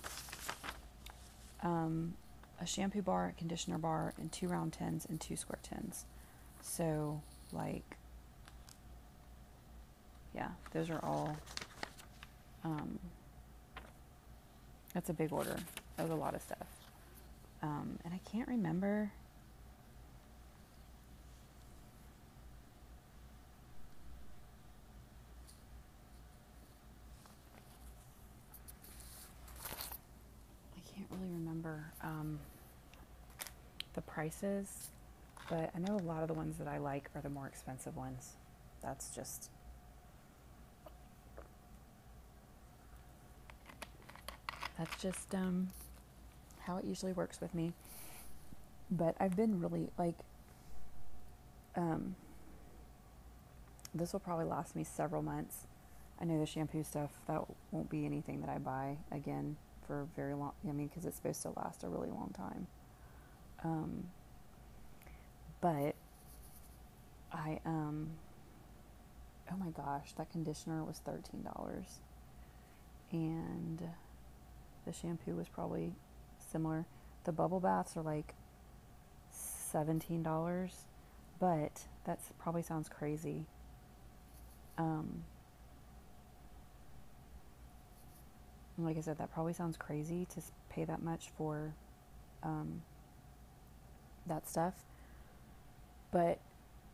um, 1.62 2.16
a 2.60 2.66
shampoo 2.66 3.04
bar, 3.04 3.34
a 3.36 3.38
conditioner 3.38 3.78
bar, 3.78 4.14
and 4.18 4.32
two 4.32 4.48
round 4.48 4.74
tins 4.74 5.06
and 5.06 5.22
two 5.22 5.36
square 5.36 5.60
tins. 5.62 6.06
So, 6.64 7.22
like, 7.54 7.98
yeah, 10.34 10.50
those 10.72 10.90
are 10.90 11.00
all. 11.04 11.38
Um, 12.64 12.98
that's 14.96 15.10
a 15.10 15.14
big 15.14 15.34
order. 15.34 15.58
That 15.98 16.04
was 16.04 16.12
a 16.12 16.16
lot 16.16 16.36
of 16.36 16.42
stuff. 16.42 16.66
Um, 17.62 18.00
and 18.06 18.14
I 18.14 18.20
can't 18.32 18.48
remember. 18.48 19.12
I 30.78 30.96
can't 30.96 31.08
really 31.12 31.30
remember 31.34 31.92
um, 32.02 32.40
the 33.96 34.02
prices, 34.02 34.92
but 35.50 35.72
I 35.76 35.80
know 35.80 35.98
a 35.98 36.08
lot 36.08 36.22
of 36.22 36.30
the 36.30 36.34
ones 36.34 36.58
that 36.58 36.70
I 36.70 36.78
like 36.78 37.10
are 37.16 37.22
the 37.22 37.30
more 37.30 37.48
expensive 37.48 37.98
ones. 37.98 38.36
That's 38.82 39.14
just 39.14 39.50
That's 44.78 45.02
just 45.02 45.34
um, 45.34 45.70
how 46.62 46.78
it 46.78 46.86
usually 46.86 47.14
works 47.14 47.40
with 47.40 47.54
me. 47.54 47.74
But 48.92 49.16
I've 49.20 49.36
been 49.36 49.60
really 49.60 49.90
like, 49.98 50.16
um, 51.76 52.16
this 53.94 54.14
will 54.14 54.20
probably 54.20 54.46
last 54.46 54.76
me 54.76 54.84
several 54.84 55.22
months. 55.22 55.68
I 56.20 56.26
know 56.26 56.40
the 56.40 56.46
shampoo 56.46 56.84
stuff, 56.84 57.12
that 57.28 57.42
won't 57.72 57.90
be 57.90 58.06
anything 58.06 58.42
that 58.42 58.50
I 58.50 58.58
buy 58.58 58.98
again 59.12 59.58
for 59.88 60.08
very 60.16 60.34
long. 60.34 60.52
I 60.68 60.72
mean, 60.72 60.88
because 60.88 61.06
it's 61.06 61.18
supposed 61.18 61.42
to 61.44 61.52
last 61.58 61.84
a 61.84 61.88
really 61.88 62.10
long 62.10 62.34
time. 62.36 62.68
Um, 63.64 64.06
but 65.62 65.96
I, 67.34 67.60
um, 67.66 68.12
oh 69.52 69.58
my 69.58 69.70
gosh, 69.72 70.14
that 70.18 70.32
conditioner 70.32 70.84
was 70.84 71.02
$13. 71.06 71.44
And 73.12 73.82
the 74.86 74.94
shampoo 74.94 75.36
was 75.36 75.48
probably 75.48 75.94
similar. 76.52 76.86
The 77.24 77.32
bubble 77.32 77.60
baths 77.60 77.98
are 77.98 78.02
like 78.02 78.36
$17, 79.74 80.72
but 81.40 81.82
that 82.06 82.20
probably 82.40 82.62
sounds 82.62 82.88
crazy. 82.88 83.46
Um, 84.78 85.24
like 88.78 88.98
I 88.98 89.02
said, 89.02 89.18
that 89.18 89.34
probably 89.34 89.54
sounds 89.54 89.78
crazy 89.78 90.26
to 90.34 90.42
pay 90.70 90.86
that 90.86 91.02
much 91.02 91.30
for 91.38 91.74
um, 92.44 92.82
that 94.28 94.48
stuff. 94.48 94.74
But 96.12 96.40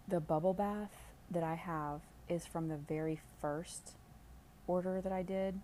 the 0.08 0.20
bubble 0.20 0.54
bath 0.54 0.96
that 1.30 1.44
I 1.44 1.56
have 1.56 2.02
is 2.30 2.46
from 2.46 2.68
the 2.68 2.78
very 2.78 3.20
first 3.42 3.92
order 4.68 5.02
that 5.02 5.12
I 5.12 5.24
did. 5.24 5.60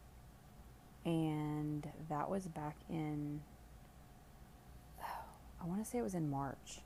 And 1.07 1.87
that 2.09 2.29
was 2.29 2.47
back 2.47 2.75
in, 2.89 3.39
oh, 5.01 5.05
I 5.63 5.65
want 5.65 5.81
to 5.81 5.89
say 5.89 5.99
it 5.99 6.03
was 6.03 6.15
in 6.15 6.29
March. 6.29 6.81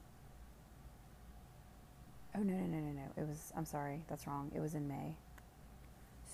Oh, 2.36 2.40
no, 2.44 2.54
no, 2.54 2.68
no, 2.68 2.78
no, 2.78 2.92
no. 2.92 3.22
It 3.22 3.28
was, 3.28 3.52
I'm 3.58 3.66
sorry, 3.66 4.04
that's 4.08 4.28
wrong. 4.28 4.52
It 4.56 4.60
was 4.60 4.76
in 4.76 4.88
May. 4.88 5.16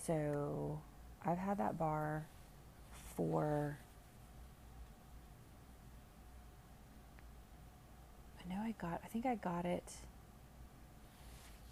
So 0.05 0.81
I've 1.25 1.37
had 1.37 1.57
that 1.59 1.77
bar 1.77 2.25
for 3.15 3.77
I 8.39 8.53
know 8.53 8.61
I 8.61 8.73
got 8.79 9.01
I 9.03 9.07
think 9.07 9.25
I 9.25 9.35
got 9.35 9.65
it 9.65 9.91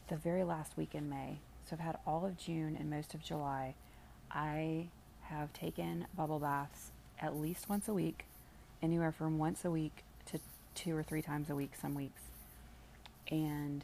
the 0.07 0.17
very 0.17 0.43
last 0.43 0.75
week 0.77 0.95
in 0.95 1.10
May. 1.10 1.39
So 1.63 1.75
I've 1.75 1.79
had 1.79 1.98
all 2.05 2.25
of 2.25 2.38
June 2.38 2.75
and 2.79 2.89
most 2.89 3.13
of 3.13 3.22
July. 3.22 3.75
I 4.31 4.88
have 5.29 5.53
taken 5.53 6.08
bubble 6.15 6.39
baths 6.39 6.91
at 7.20 7.36
least 7.36 7.70
once 7.70 7.88
a 7.88 7.94
week, 7.94 8.25
anywhere 8.82 9.12
from 9.12 9.38
once 9.38 9.65
a 9.65 9.72
week 9.72 10.03
to 10.27 10.39
two 10.74 10.96
or 10.96 11.03
three 11.03 11.22
times 11.22 11.50
a 11.50 11.55
week 11.55 11.72
some 11.79 11.96
weeks. 11.96 12.22
And 13.32 13.84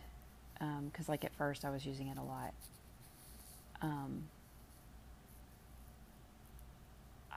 because 0.56 1.08
um, 1.08 1.12
like 1.12 1.24
at 1.26 1.34
first 1.36 1.66
I 1.66 1.70
was 1.70 1.86
using 1.86 2.08
it 2.08 2.18
a 2.18 2.24
lot. 2.24 2.54
Um, 3.82 4.26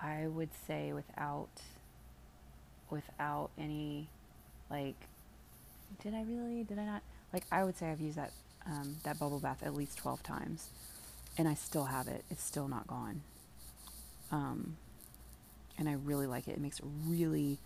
I 0.05 0.27
would 0.27 0.51
say 0.67 0.93
without 0.93 1.49
without 2.91 3.51
any 3.59 4.09
like 4.71 4.97
did 6.03 6.13
I 6.15 6.23
really 6.23 6.63
did 6.65 6.79
I 6.79 6.85
not 6.85 7.03
like 7.33 7.45
I 7.51 7.65
would 7.65 7.77
say 7.79 7.91
I've 7.91 8.01
used 8.01 8.19
that 8.19 8.33
um, 8.67 8.97
that 9.05 9.19
bubble 9.19 9.41
bath 9.41 9.63
at 9.63 9.75
least 9.75 9.97
12 9.99 10.23
times 10.23 10.69
and 11.39 11.49
I 11.49 11.55
still 11.55 11.87
have 11.87 12.07
it 12.09 12.25
it's 12.31 12.43
still 12.45 12.69
not 12.69 12.87
gone 12.87 13.23
um, 14.31 14.77
and 15.79 15.89
I 15.89 15.95
really 15.95 16.27
like 16.27 16.49
it 16.49 16.53
it 16.53 16.61
makes 16.61 16.81
really 17.07 17.59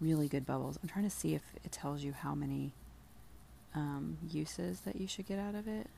really 0.00 0.28
good 0.28 0.46
bubbles 0.46 0.78
I'm 0.82 0.88
trying 0.88 1.04
to 1.04 1.10
see 1.10 1.34
if 1.34 1.42
it 1.64 1.72
tells 1.72 2.02
you 2.02 2.12
how 2.12 2.34
many 2.34 2.72
um, 3.74 4.18
uses 4.28 4.80
that 4.80 5.00
you 5.00 5.06
should 5.06 5.26
get 5.26 5.38
out 5.38 5.54
of 5.54 5.66
it 5.66 5.88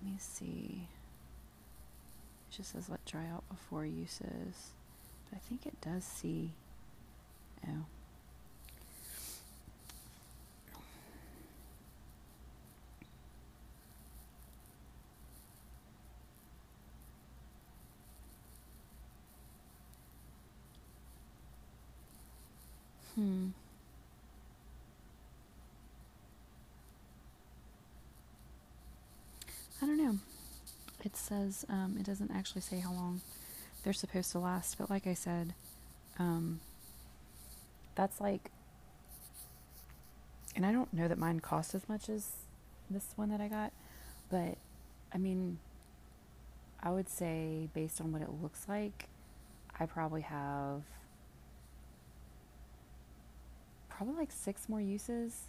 Let 0.00 0.10
me 0.10 0.16
see. 0.18 0.86
It 2.48 2.56
just 2.56 2.72
says 2.72 2.88
let 2.88 3.04
dry 3.04 3.26
out 3.26 3.46
before 3.48 3.84
uses. 3.84 4.70
But 5.28 5.36
I 5.36 5.38
think 5.48 5.66
it 5.66 5.78
does 5.80 6.04
see. 6.04 6.52
Oh. 7.66 7.84
Hmm. 23.20 23.48
I 29.82 29.86
don't 29.86 29.98
know. 29.98 30.18
It 31.04 31.16
says 31.16 31.66
um, 31.68 31.96
it 32.00 32.06
doesn't 32.06 32.30
actually 32.30 32.62
say 32.62 32.80
how 32.80 32.92
long 32.92 33.20
they're 33.84 33.92
supposed 33.92 34.32
to 34.32 34.38
last, 34.38 34.78
but 34.78 34.88
like 34.88 35.06
I 35.06 35.12
said, 35.12 35.52
um, 36.18 36.60
that's 37.94 38.22
like, 38.22 38.50
and 40.56 40.64
I 40.64 40.72
don't 40.72 40.90
know 40.94 41.06
that 41.06 41.18
mine 41.18 41.40
cost 41.40 41.74
as 41.74 41.86
much 41.90 42.08
as 42.08 42.26
this 42.88 43.12
one 43.16 43.28
that 43.28 43.42
I 43.42 43.48
got, 43.48 43.70
but 44.30 44.56
I 45.12 45.18
mean, 45.18 45.58
I 46.82 46.90
would 46.90 47.10
say 47.10 47.68
based 47.74 48.00
on 48.00 48.12
what 48.12 48.22
it 48.22 48.30
looks 48.40 48.66
like, 48.66 49.08
I 49.78 49.84
probably 49.84 50.22
have 50.22 50.84
probably 54.00 54.16
like 54.16 54.32
six 54.32 54.66
more 54.66 54.80
uses, 54.80 55.42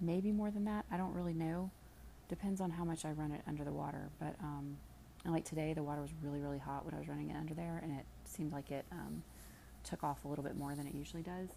maybe 0.00 0.30
more 0.30 0.48
than 0.48 0.64
that. 0.64 0.84
I 0.92 0.96
don't 0.96 1.12
really 1.12 1.34
know 1.34 1.72
depends 2.28 2.60
on 2.60 2.70
how 2.70 2.84
much 2.84 3.04
I 3.04 3.10
run 3.10 3.32
it 3.32 3.40
under 3.48 3.64
the 3.64 3.72
water. 3.72 4.10
But 4.20 4.36
um, 4.40 4.76
and 5.24 5.34
like 5.34 5.44
today, 5.44 5.72
the 5.72 5.82
water 5.82 6.00
was 6.00 6.10
really 6.22 6.38
really 6.38 6.60
hot 6.60 6.84
when 6.84 6.94
I 6.94 6.98
was 6.98 7.08
running 7.08 7.30
it 7.30 7.36
under 7.36 7.52
there, 7.52 7.80
and 7.82 7.90
it 7.98 8.04
seemed 8.24 8.52
like 8.52 8.70
it 8.70 8.84
um, 8.92 9.24
took 9.82 10.04
off 10.04 10.24
a 10.24 10.28
little 10.28 10.44
bit 10.44 10.56
more 10.56 10.76
than 10.76 10.86
it 10.86 10.94
usually 10.94 11.22
does. 11.22 11.48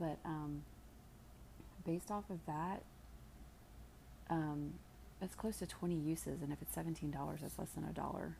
But 0.00 0.16
um, 0.24 0.62
based 1.84 2.10
off 2.10 2.30
of 2.30 2.38
that, 2.46 2.84
um, 4.30 4.72
it's 5.20 5.34
close 5.34 5.58
to 5.58 5.66
20 5.66 5.94
uses, 5.94 6.40
and 6.40 6.50
if 6.50 6.62
it's 6.62 6.74
$17, 6.74 7.12
that's 7.42 7.58
less 7.58 7.68
than 7.74 7.84
a 7.84 7.92
dollar 7.92 8.36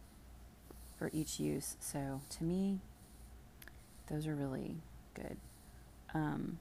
for 0.98 1.10
each 1.12 1.38
use. 1.38 1.76
So 1.80 2.22
to 2.30 2.44
me, 2.44 2.78
those 4.08 4.26
are 4.26 4.34
really 4.34 4.76
good. 5.12 5.36
Um, 6.14 6.58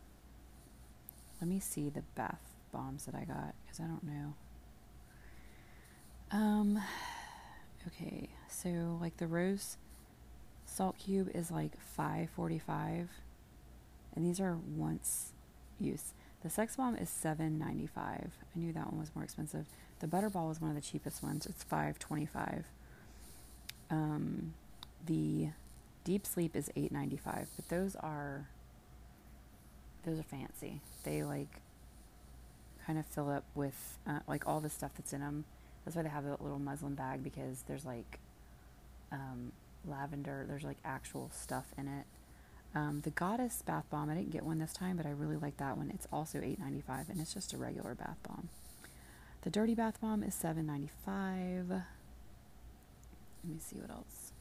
let 1.40 1.50
me 1.50 1.60
see 1.60 1.90
the 1.90 2.04
bath 2.16 2.54
bombs 2.72 3.06
that 3.06 3.16
I 3.16 3.24
got 3.26 3.54
because 3.64 3.80
I 3.80 3.84
don't 3.84 4.04
know. 4.04 4.34
Um, 6.32 6.82
okay, 7.88 8.30
so 8.50 8.98
like 9.00 9.18
the 9.18 9.28
rose 9.28 9.78
salt 10.66 10.98
cube 10.98 11.30
is 11.36 11.52
like 11.52 11.74
5.45 11.98 13.08
and 14.16 14.26
these 14.26 14.40
are 14.40 14.58
once 14.76 15.34
use. 15.80 16.14
The 16.42 16.50
sex 16.50 16.76
bomb 16.76 16.96
is 16.96 17.10
7.95. 17.10 17.90
I 17.98 18.30
knew 18.56 18.74
that 18.74 18.92
one 18.92 19.00
was 19.00 19.12
more 19.16 19.24
expensive. 19.24 19.66
The 20.00 20.08
butterball 20.08 20.52
is 20.52 20.60
one 20.60 20.72
of 20.72 20.76
the 20.76 20.82
cheapest 20.82 21.24
ones. 21.24 21.46
It's 21.46 21.64
5.25. 21.64 22.64
Um, 23.90 24.54
the 25.06 25.50
deep 26.04 26.26
sleep 26.26 26.56
is 26.56 26.70
8.95, 26.76 27.48
but 27.56 27.70
those 27.70 27.96
are 27.96 28.50
those 30.06 30.20
are 30.20 30.24
fancy. 30.24 30.82
They 31.04 31.24
like 31.24 31.62
kind 32.86 33.00
of 33.00 33.06
fill 33.06 33.30
up 33.30 33.46
with 33.56 33.98
uh, 34.08 34.20
like 34.28 34.48
all 34.48 34.60
the 34.60 34.70
stuff 34.70 34.92
that's 34.98 35.14
in 35.14 35.22
them 35.22 35.46
that's 35.86 35.96
why 35.96 36.04
they 36.04 36.10
have 36.10 36.26
a 36.26 36.38
little 36.42 36.60
muslin 36.60 36.96
bag 36.96 37.24
because 37.24 37.64
there's 37.68 37.86
like 37.86 38.20
um, 39.12 39.52
lavender, 39.86 40.46
there's 40.48 40.64
like 40.64 40.78
actual 40.84 41.30
stuff 41.34 41.66
in 41.78 41.88
it. 41.88 42.06
Um, 42.76 43.02
the 43.04 43.12
Goddess 43.12 43.62
bath 43.62 43.86
bomb, 43.92 44.10
I 44.10 44.16
didn't 44.16 44.32
get 44.32 44.44
one 44.44 44.58
this 44.58 44.74
time, 44.74 44.98
but 44.98 45.06
I 45.06 45.12
really 45.12 45.38
like 45.38 45.58
that 45.58 45.78
one. 45.78 45.92
It's 45.94 46.08
also 46.12 46.40
$8.95 46.40 47.10
and 47.10 47.22
it's 47.22 47.34
just 47.34 47.54
a 47.54 47.58
regular 47.58 47.94
bath 47.94 48.18
bomb. 48.28 48.50
The 49.44 49.50
Dirty 49.50 49.76
Bath 49.76 50.00
Bomb 50.00 50.24
is 50.24 50.34
$7.95. 50.36 50.90
Let 51.70 51.84
me 53.44 53.60
see 53.60 53.76
what 53.76 53.92
else. 53.92 54.32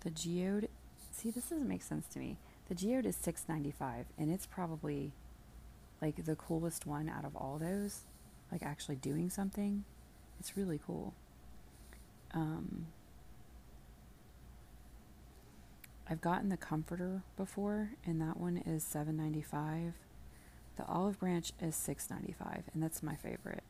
The 0.00 0.10
Geode, 0.10 0.68
see, 1.12 1.30
this 1.30 1.50
doesn't 1.50 1.68
make 1.68 1.82
sense 1.82 2.06
to 2.08 2.18
me. 2.18 2.38
The 2.68 2.74
Geode 2.74 3.06
is 3.06 3.16
$6.95 3.16 4.06
and 4.18 4.30
it's 4.30 4.46
probably 4.46 5.12
like 6.02 6.24
the 6.24 6.36
coolest 6.36 6.86
one 6.86 7.08
out 7.08 7.24
of 7.24 7.36
all 7.36 7.58
those, 7.58 8.02
like 8.50 8.62
actually 8.62 8.96
doing 8.96 9.30
something. 9.30 9.84
It's 10.40 10.56
really 10.56 10.80
cool. 10.84 11.14
Um, 12.34 12.86
I've 16.08 16.20
gotten 16.20 16.50
the 16.50 16.56
comforter 16.56 17.22
before, 17.36 17.90
and 18.04 18.20
that 18.20 18.36
one 18.38 18.58
is 18.58 18.84
seven 18.84 19.16
ninety 19.16 19.42
five. 19.42 19.94
The 20.76 20.84
olive 20.86 21.18
branch 21.18 21.52
is 21.60 21.74
six 21.74 22.10
ninety 22.10 22.32
five, 22.32 22.64
and 22.72 22.82
that's 22.82 23.02
my 23.02 23.16
favorite. 23.16 23.64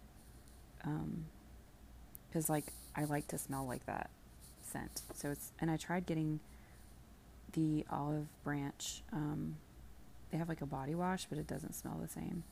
Um, 0.84 1.26
because 2.28 2.50
like 2.50 2.72
I 2.94 3.04
like 3.04 3.28
to 3.28 3.38
smell 3.38 3.66
like 3.66 3.86
that 3.86 4.10
scent. 4.60 5.02
So 5.14 5.30
it's 5.30 5.52
and 5.60 5.70
I 5.70 5.76
tried 5.76 6.04
getting 6.04 6.40
the 7.56 7.84
olive 7.90 8.28
branch. 8.44 9.02
Um, 9.12 9.56
they 10.30 10.38
have 10.38 10.48
like 10.48 10.60
a 10.60 10.66
body 10.66 10.94
wash, 10.94 11.26
but 11.26 11.38
it 11.38 11.46
doesn't 11.46 11.74
smell 11.74 11.98
the 12.00 12.08
same. 12.08 12.44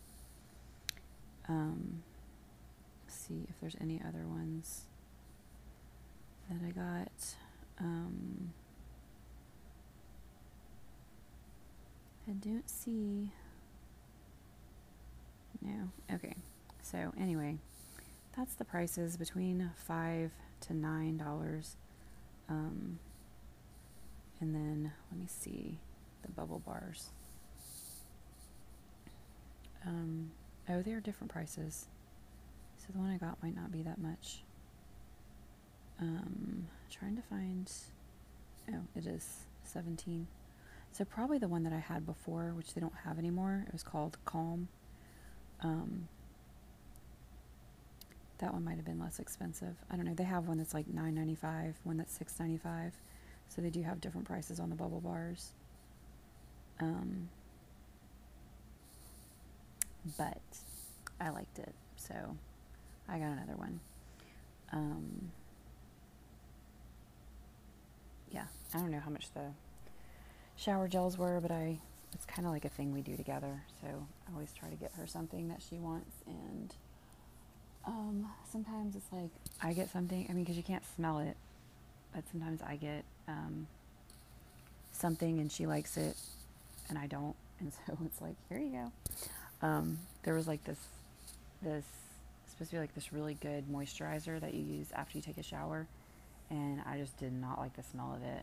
Um, 1.48 2.02
see 3.06 3.44
if 3.48 3.60
there's 3.60 3.76
any 3.80 4.00
other 4.06 4.26
ones 4.26 4.86
that 6.48 6.58
I 6.66 6.70
got. 6.70 7.34
Um, 7.78 8.52
I 12.26 12.32
don't 12.32 12.68
see. 12.68 13.30
No. 15.60 15.90
Okay. 16.12 16.34
So 16.82 17.12
anyway, 17.20 17.58
that's 18.36 18.54
the 18.54 18.64
prices 18.64 19.16
between 19.16 19.70
five 19.76 20.30
to 20.62 20.74
nine 20.74 21.18
dollars. 21.18 21.76
Um, 22.48 22.98
and 24.44 24.54
then 24.54 24.92
let 25.10 25.18
me 25.18 25.26
see 25.26 25.78
the 26.22 26.30
bubble 26.30 26.60
bars. 26.64 27.08
Um, 29.86 30.30
Oh, 30.68 30.80
they 30.80 30.92
are 30.92 31.00
different 31.00 31.30
prices. 31.30 31.88
So 32.78 32.86
the 32.92 32.98
one 32.98 33.10
I 33.10 33.18
got 33.18 33.42
might 33.42 33.54
not 33.54 33.70
be 33.70 33.82
that 33.82 33.98
much. 33.98 34.42
Um, 36.00 36.66
trying 36.90 37.16
to 37.16 37.22
find. 37.22 37.70
Oh, 38.72 38.80
it 38.96 39.06
is 39.06 39.44
17. 39.64 40.26
So 40.92 41.04
probably 41.04 41.38
the 41.38 41.48
one 41.48 41.64
that 41.64 41.72
I 41.72 41.78
had 41.78 42.06
before, 42.06 42.52
which 42.56 42.72
they 42.72 42.80
don't 42.80 42.94
have 43.04 43.18
anymore. 43.18 43.64
It 43.66 43.72
was 43.72 43.82
called 43.82 44.16
Calm. 44.24 44.68
Um, 45.60 46.08
that 48.38 48.52
one 48.52 48.64
might 48.64 48.76
have 48.76 48.86
been 48.86 48.98
less 49.00 49.18
expensive. 49.18 49.76
I 49.90 49.96
don't 49.96 50.06
know. 50.06 50.14
They 50.14 50.24
have 50.24 50.48
one 50.48 50.58
that's 50.58 50.72
like 50.74 50.88
nine 50.88 51.14
ninety 51.14 51.34
five, 51.34 51.76
one 51.84 51.98
that's 51.98 52.12
six 52.14 52.38
ninety 52.40 52.58
five. 52.58 52.94
So 53.54 53.62
they 53.62 53.70
do 53.70 53.82
have 53.82 54.00
different 54.00 54.26
prices 54.26 54.58
on 54.58 54.68
the 54.68 54.74
bubble 54.74 55.00
bars. 55.00 55.52
Um, 56.80 57.28
but 60.18 60.40
I 61.20 61.30
liked 61.30 61.58
it, 61.58 61.72
so 61.96 62.14
I 63.08 63.18
got 63.18 63.28
another 63.28 63.56
one. 63.56 63.80
Um, 64.72 65.30
yeah, 68.32 68.44
I 68.74 68.78
don't 68.78 68.90
know 68.90 69.00
how 69.00 69.10
much 69.10 69.32
the 69.34 69.52
shower 70.56 70.88
gels 70.88 71.16
were, 71.16 71.40
but 71.40 71.52
I 71.52 71.78
it's 72.12 72.26
kind 72.26 72.46
of 72.46 72.52
like 72.52 72.64
a 72.64 72.68
thing 72.68 72.92
we 72.92 73.02
do 73.02 73.16
together. 73.16 73.62
So 73.80 73.88
I 73.88 74.32
always 74.32 74.52
try 74.52 74.68
to 74.68 74.76
get 74.76 74.92
her 74.96 75.06
something 75.06 75.48
that 75.48 75.62
she 75.68 75.76
wants, 75.76 76.16
and 76.26 76.74
um, 77.86 78.28
sometimes 78.50 78.96
it's 78.96 79.12
like 79.12 79.30
I 79.62 79.72
get 79.74 79.90
something. 79.90 80.26
I 80.28 80.32
mean, 80.32 80.42
because 80.42 80.56
you 80.56 80.64
can't 80.64 80.84
smell 80.96 81.20
it, 81.20 81.36
but 82.12 82.24
sometimes 82.30 82.60
I 82.62 82.76
get 82.76 83.04
um, 83.28 83.66
something 84.92 85.40
and 85.40 85.50
she 85.50 85.66
likes 85.66 85.96
it, 85.96 86.16
and 86.88 86.98
I 86.98 87.06
don't, 87.06 87.34
and 87.60 87.72
so 87.72 87.98
it's 88.04 88.20
like 88.20 88.36
here 88.48 88.58
you 88.58 88.72
go. 88.72 88.92
Um, 89.66 89.98
there 90.22 90.34
was 90.34 90.46
like 90.46 90.64
this 90.64 90.78
this 91.62 91.84
supposed 92.50 92.70
to 92.70 92.76
be 92.76 92.80
like 92.80 92.94
this 92.94 93.12
really 93.12 93.34
good 93.34 93.64
moisturizer 93.72 94.40
that 94.40 94.54
you 94.54 94.62
use 94.62 94.88
after 94.94 95.18
you 95.18 95.22
take 95.22 95.38
a 95.38 95.42
shower, 95.42 95.86
and 96.50 96.80
I 96.86 96.98
just 96.98 97.16
did 97.18 97.32
not 97.32 97.58
like 97.58 97.74
the 97.76 97.82
smell 97.82 98.14
of 98.14 98.22
it. 98.22 98.42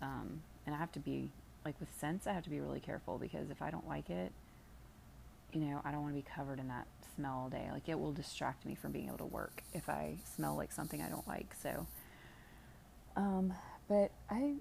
Um, 0.00 0.42
and 0.66 0.74
I 0.74 0.78
have 0.78 0.92
to 0.92 1.00
be 1.00 1.30
like 1.64 1.74
with 1.80 1.88
scents, 1.98 2.26
I 2.26 2.32
have 2.32 2.44
to 2.44 2.50
be 2.50 2.60
really 2.60 2.80
careful 2.80 3.18
because 3.18 3.50
if 3.50 3.62
I 3.62 3.70
don't 3.70 3.88
like 3.88 4.10
it, 4.10 4.32
you 5.52 5.60
know, 5.60 5.80
I 5.84 5.90
don't 5.90 6.02
want 6.02 6.14
to 6.14 6.22
be 6.22 6.26
covered 6.34 6.58
in 6.58 6.68
that 6.68 6.86
smell 7.16 7.40
all 7.44 7.48
day. 7.48 7.68
Like 7.72 7.88
it 7.88 7.98
will 7.98 8.12
distract 8.12 8.64
me 8.64 8.74
from 8.74 8.92
being 8.92 9.08
able 9.08 9.18
to 9.18 9.24
work 9.26 9.62
if 9.72 9.88
I 9.88 10.14
smell 10.36 10.56
like 10.56 10.72
something 10.72 11.02
I 11.02 11.08
don't 11.08 11.26
like. 11.26 11.54
So, 11.62 11.86
um, 13.18 13.52
but 13.88 14.12
I 14.30 14.54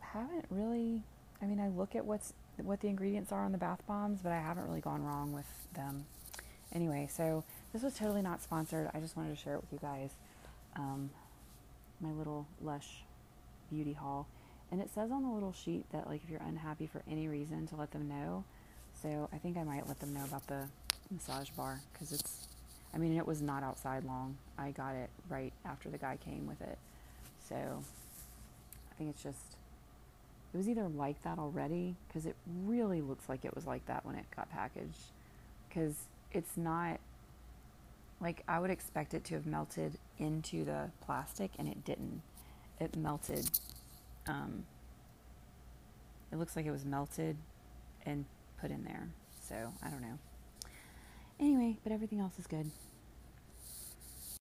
haven't 0.00 0.46
really. 0.50 1.02
I 1.42 1.46
mean, 1.46 1.58
I 1.58 1.68
look 1.68 1.96
at 1.96 2.04
what's 2.04 2.32
what 2.56 2.80
the 2.80 2.88
ingredients 2.88 3.32
are 3.32 3.44
on 3.44 3.50
the 3.50 3.58
bath 3.58 3.82
bombs, 3.88 4.20
but 4.22 4.30
I 4.30 4.40
haven't 4.40 4.66
really 4.68 4.80
gone 4.80 5.02
wrong 5.02 5.32
with 5.32 5.46
them. 5.74 6.06
Anyway, 6.72 7.08
so 7.10 7.44
this 7.72 7.82
was 7.82 7.94
totally 7.94 8.22
not 8.22 8.40
sponsored. 8.40 8.88
I 8.94 9.00
just 9.00 9.16
wanted 9.16 9.36
to 9.36 9.42
share 9.42 9.54
it 9.54 9.62
with 9.62 9.72
you 9.72 9.78
guys. 9.80 10.10
Um, 10.76 11.10
my 12.00 12.10
little 12.10 12.46
Lush 12.62 13.02
beauty 13.68 13.92
haul. 13.92 14.26
And 14.70 14.80
it 14.80 14.88
says 14.94 15.10
on 15.10 15.22
the 15.22 15.30
little 15.30 15.52
sheet 15.52 15.84
that 15.92 16.06
like 16.06 16.22
if 16.22 16.30
you're 16.30 16.42
unhappy 16.46 16.86
for 16.86 17.02
any 17.10 17.28
reason 17.28 17.66
to 17.68 17.76
let 17.76 17.90
them 17.90 18.08
know. 18.08 18.44
So 19.02 19.28
I 19.32 19.38
think 19.38 19.56
I 19.56 19.64
might 19.64 19.88
let 19.88 19.98
them 19.98 20.14
know 20.14 20.24
about 20.24 20.46
the 20.46 20.68
massage 21.10 21.50
bar 21.50 21.80
because 21.92 22.12
it's 22.12 22.46
I 22.94 22.98
mean 22.98 23.16
it 23.16 23.26
was 23.26 23.42
not 23.42 23.62
outside 23.62 24.04
long. 24.04 24.36
I 24.56 24.70
got 24.70 24.94
it 24.94 25.10
right 25.28 25.52
after 25.64 25.88
the 25.90 25.98
guy 25.98 26.16
came 26.24 26.46
with 26.46 26.60
it. 26.60 26.78
So 27.52 27.82
I 28.90 28.94
think 28.94 29.10
it's 29.10 29.22
just 29.22 29.56
it 30.52 30.56
was 30.56 30.68
either 30.68 30.88
like 30.88 31.22
that 31.22 31.38
already 31.38 31.96
because 32.08 32.24
it 32.24 32.36
really 32.64 33.02
looks 33.02 33.28
like 33.28 33.44
it 33.44 33.54
was 33.54 33.66
like 33.66 33.84
that 33.86 34.06
when 34.06 34.16
it 34.16 34.24
got 34.34 34.50
packaged 34.50 35.12
because 35.68 35.94
it's 36.30 36.56
not 36.56 36.98
like 38.20 38.42
I 38.48 38.58
would 38.58 38.70
expect 38.70 39.12
it 39.12 39.24
to 39.24 39.34
have 39.34 39.46
melted 39.46 39.98
into 40.18 40.64
the 40.64 40.90
plastic 41.04 41.50
and 41.58 41.68
it 41.68 41.84
didn't. 41.84 42.22
It 42.80 42.96
melted 42.96 43.50
um, 44.26 44.64
it 46.30 46.36
looks 46.38 46.56
like 46.56 46.64
it 46.64 46.70
was 46.70 46.86
melted 46.86 47.36
and 48.06 48.24
put 48.60 48.70
in 48.70 48.82
there. 48.84 49.08
So 49.46 49.54
I 49.82 49.90
don't 49.90 50.00
know. 50.00 50.18
Anyway, 51.38 51.76
but 51.82 51.92
everything 51.92 52.20
else 52.20 52.38
is 52.38 52.46
good. 52.46 52.70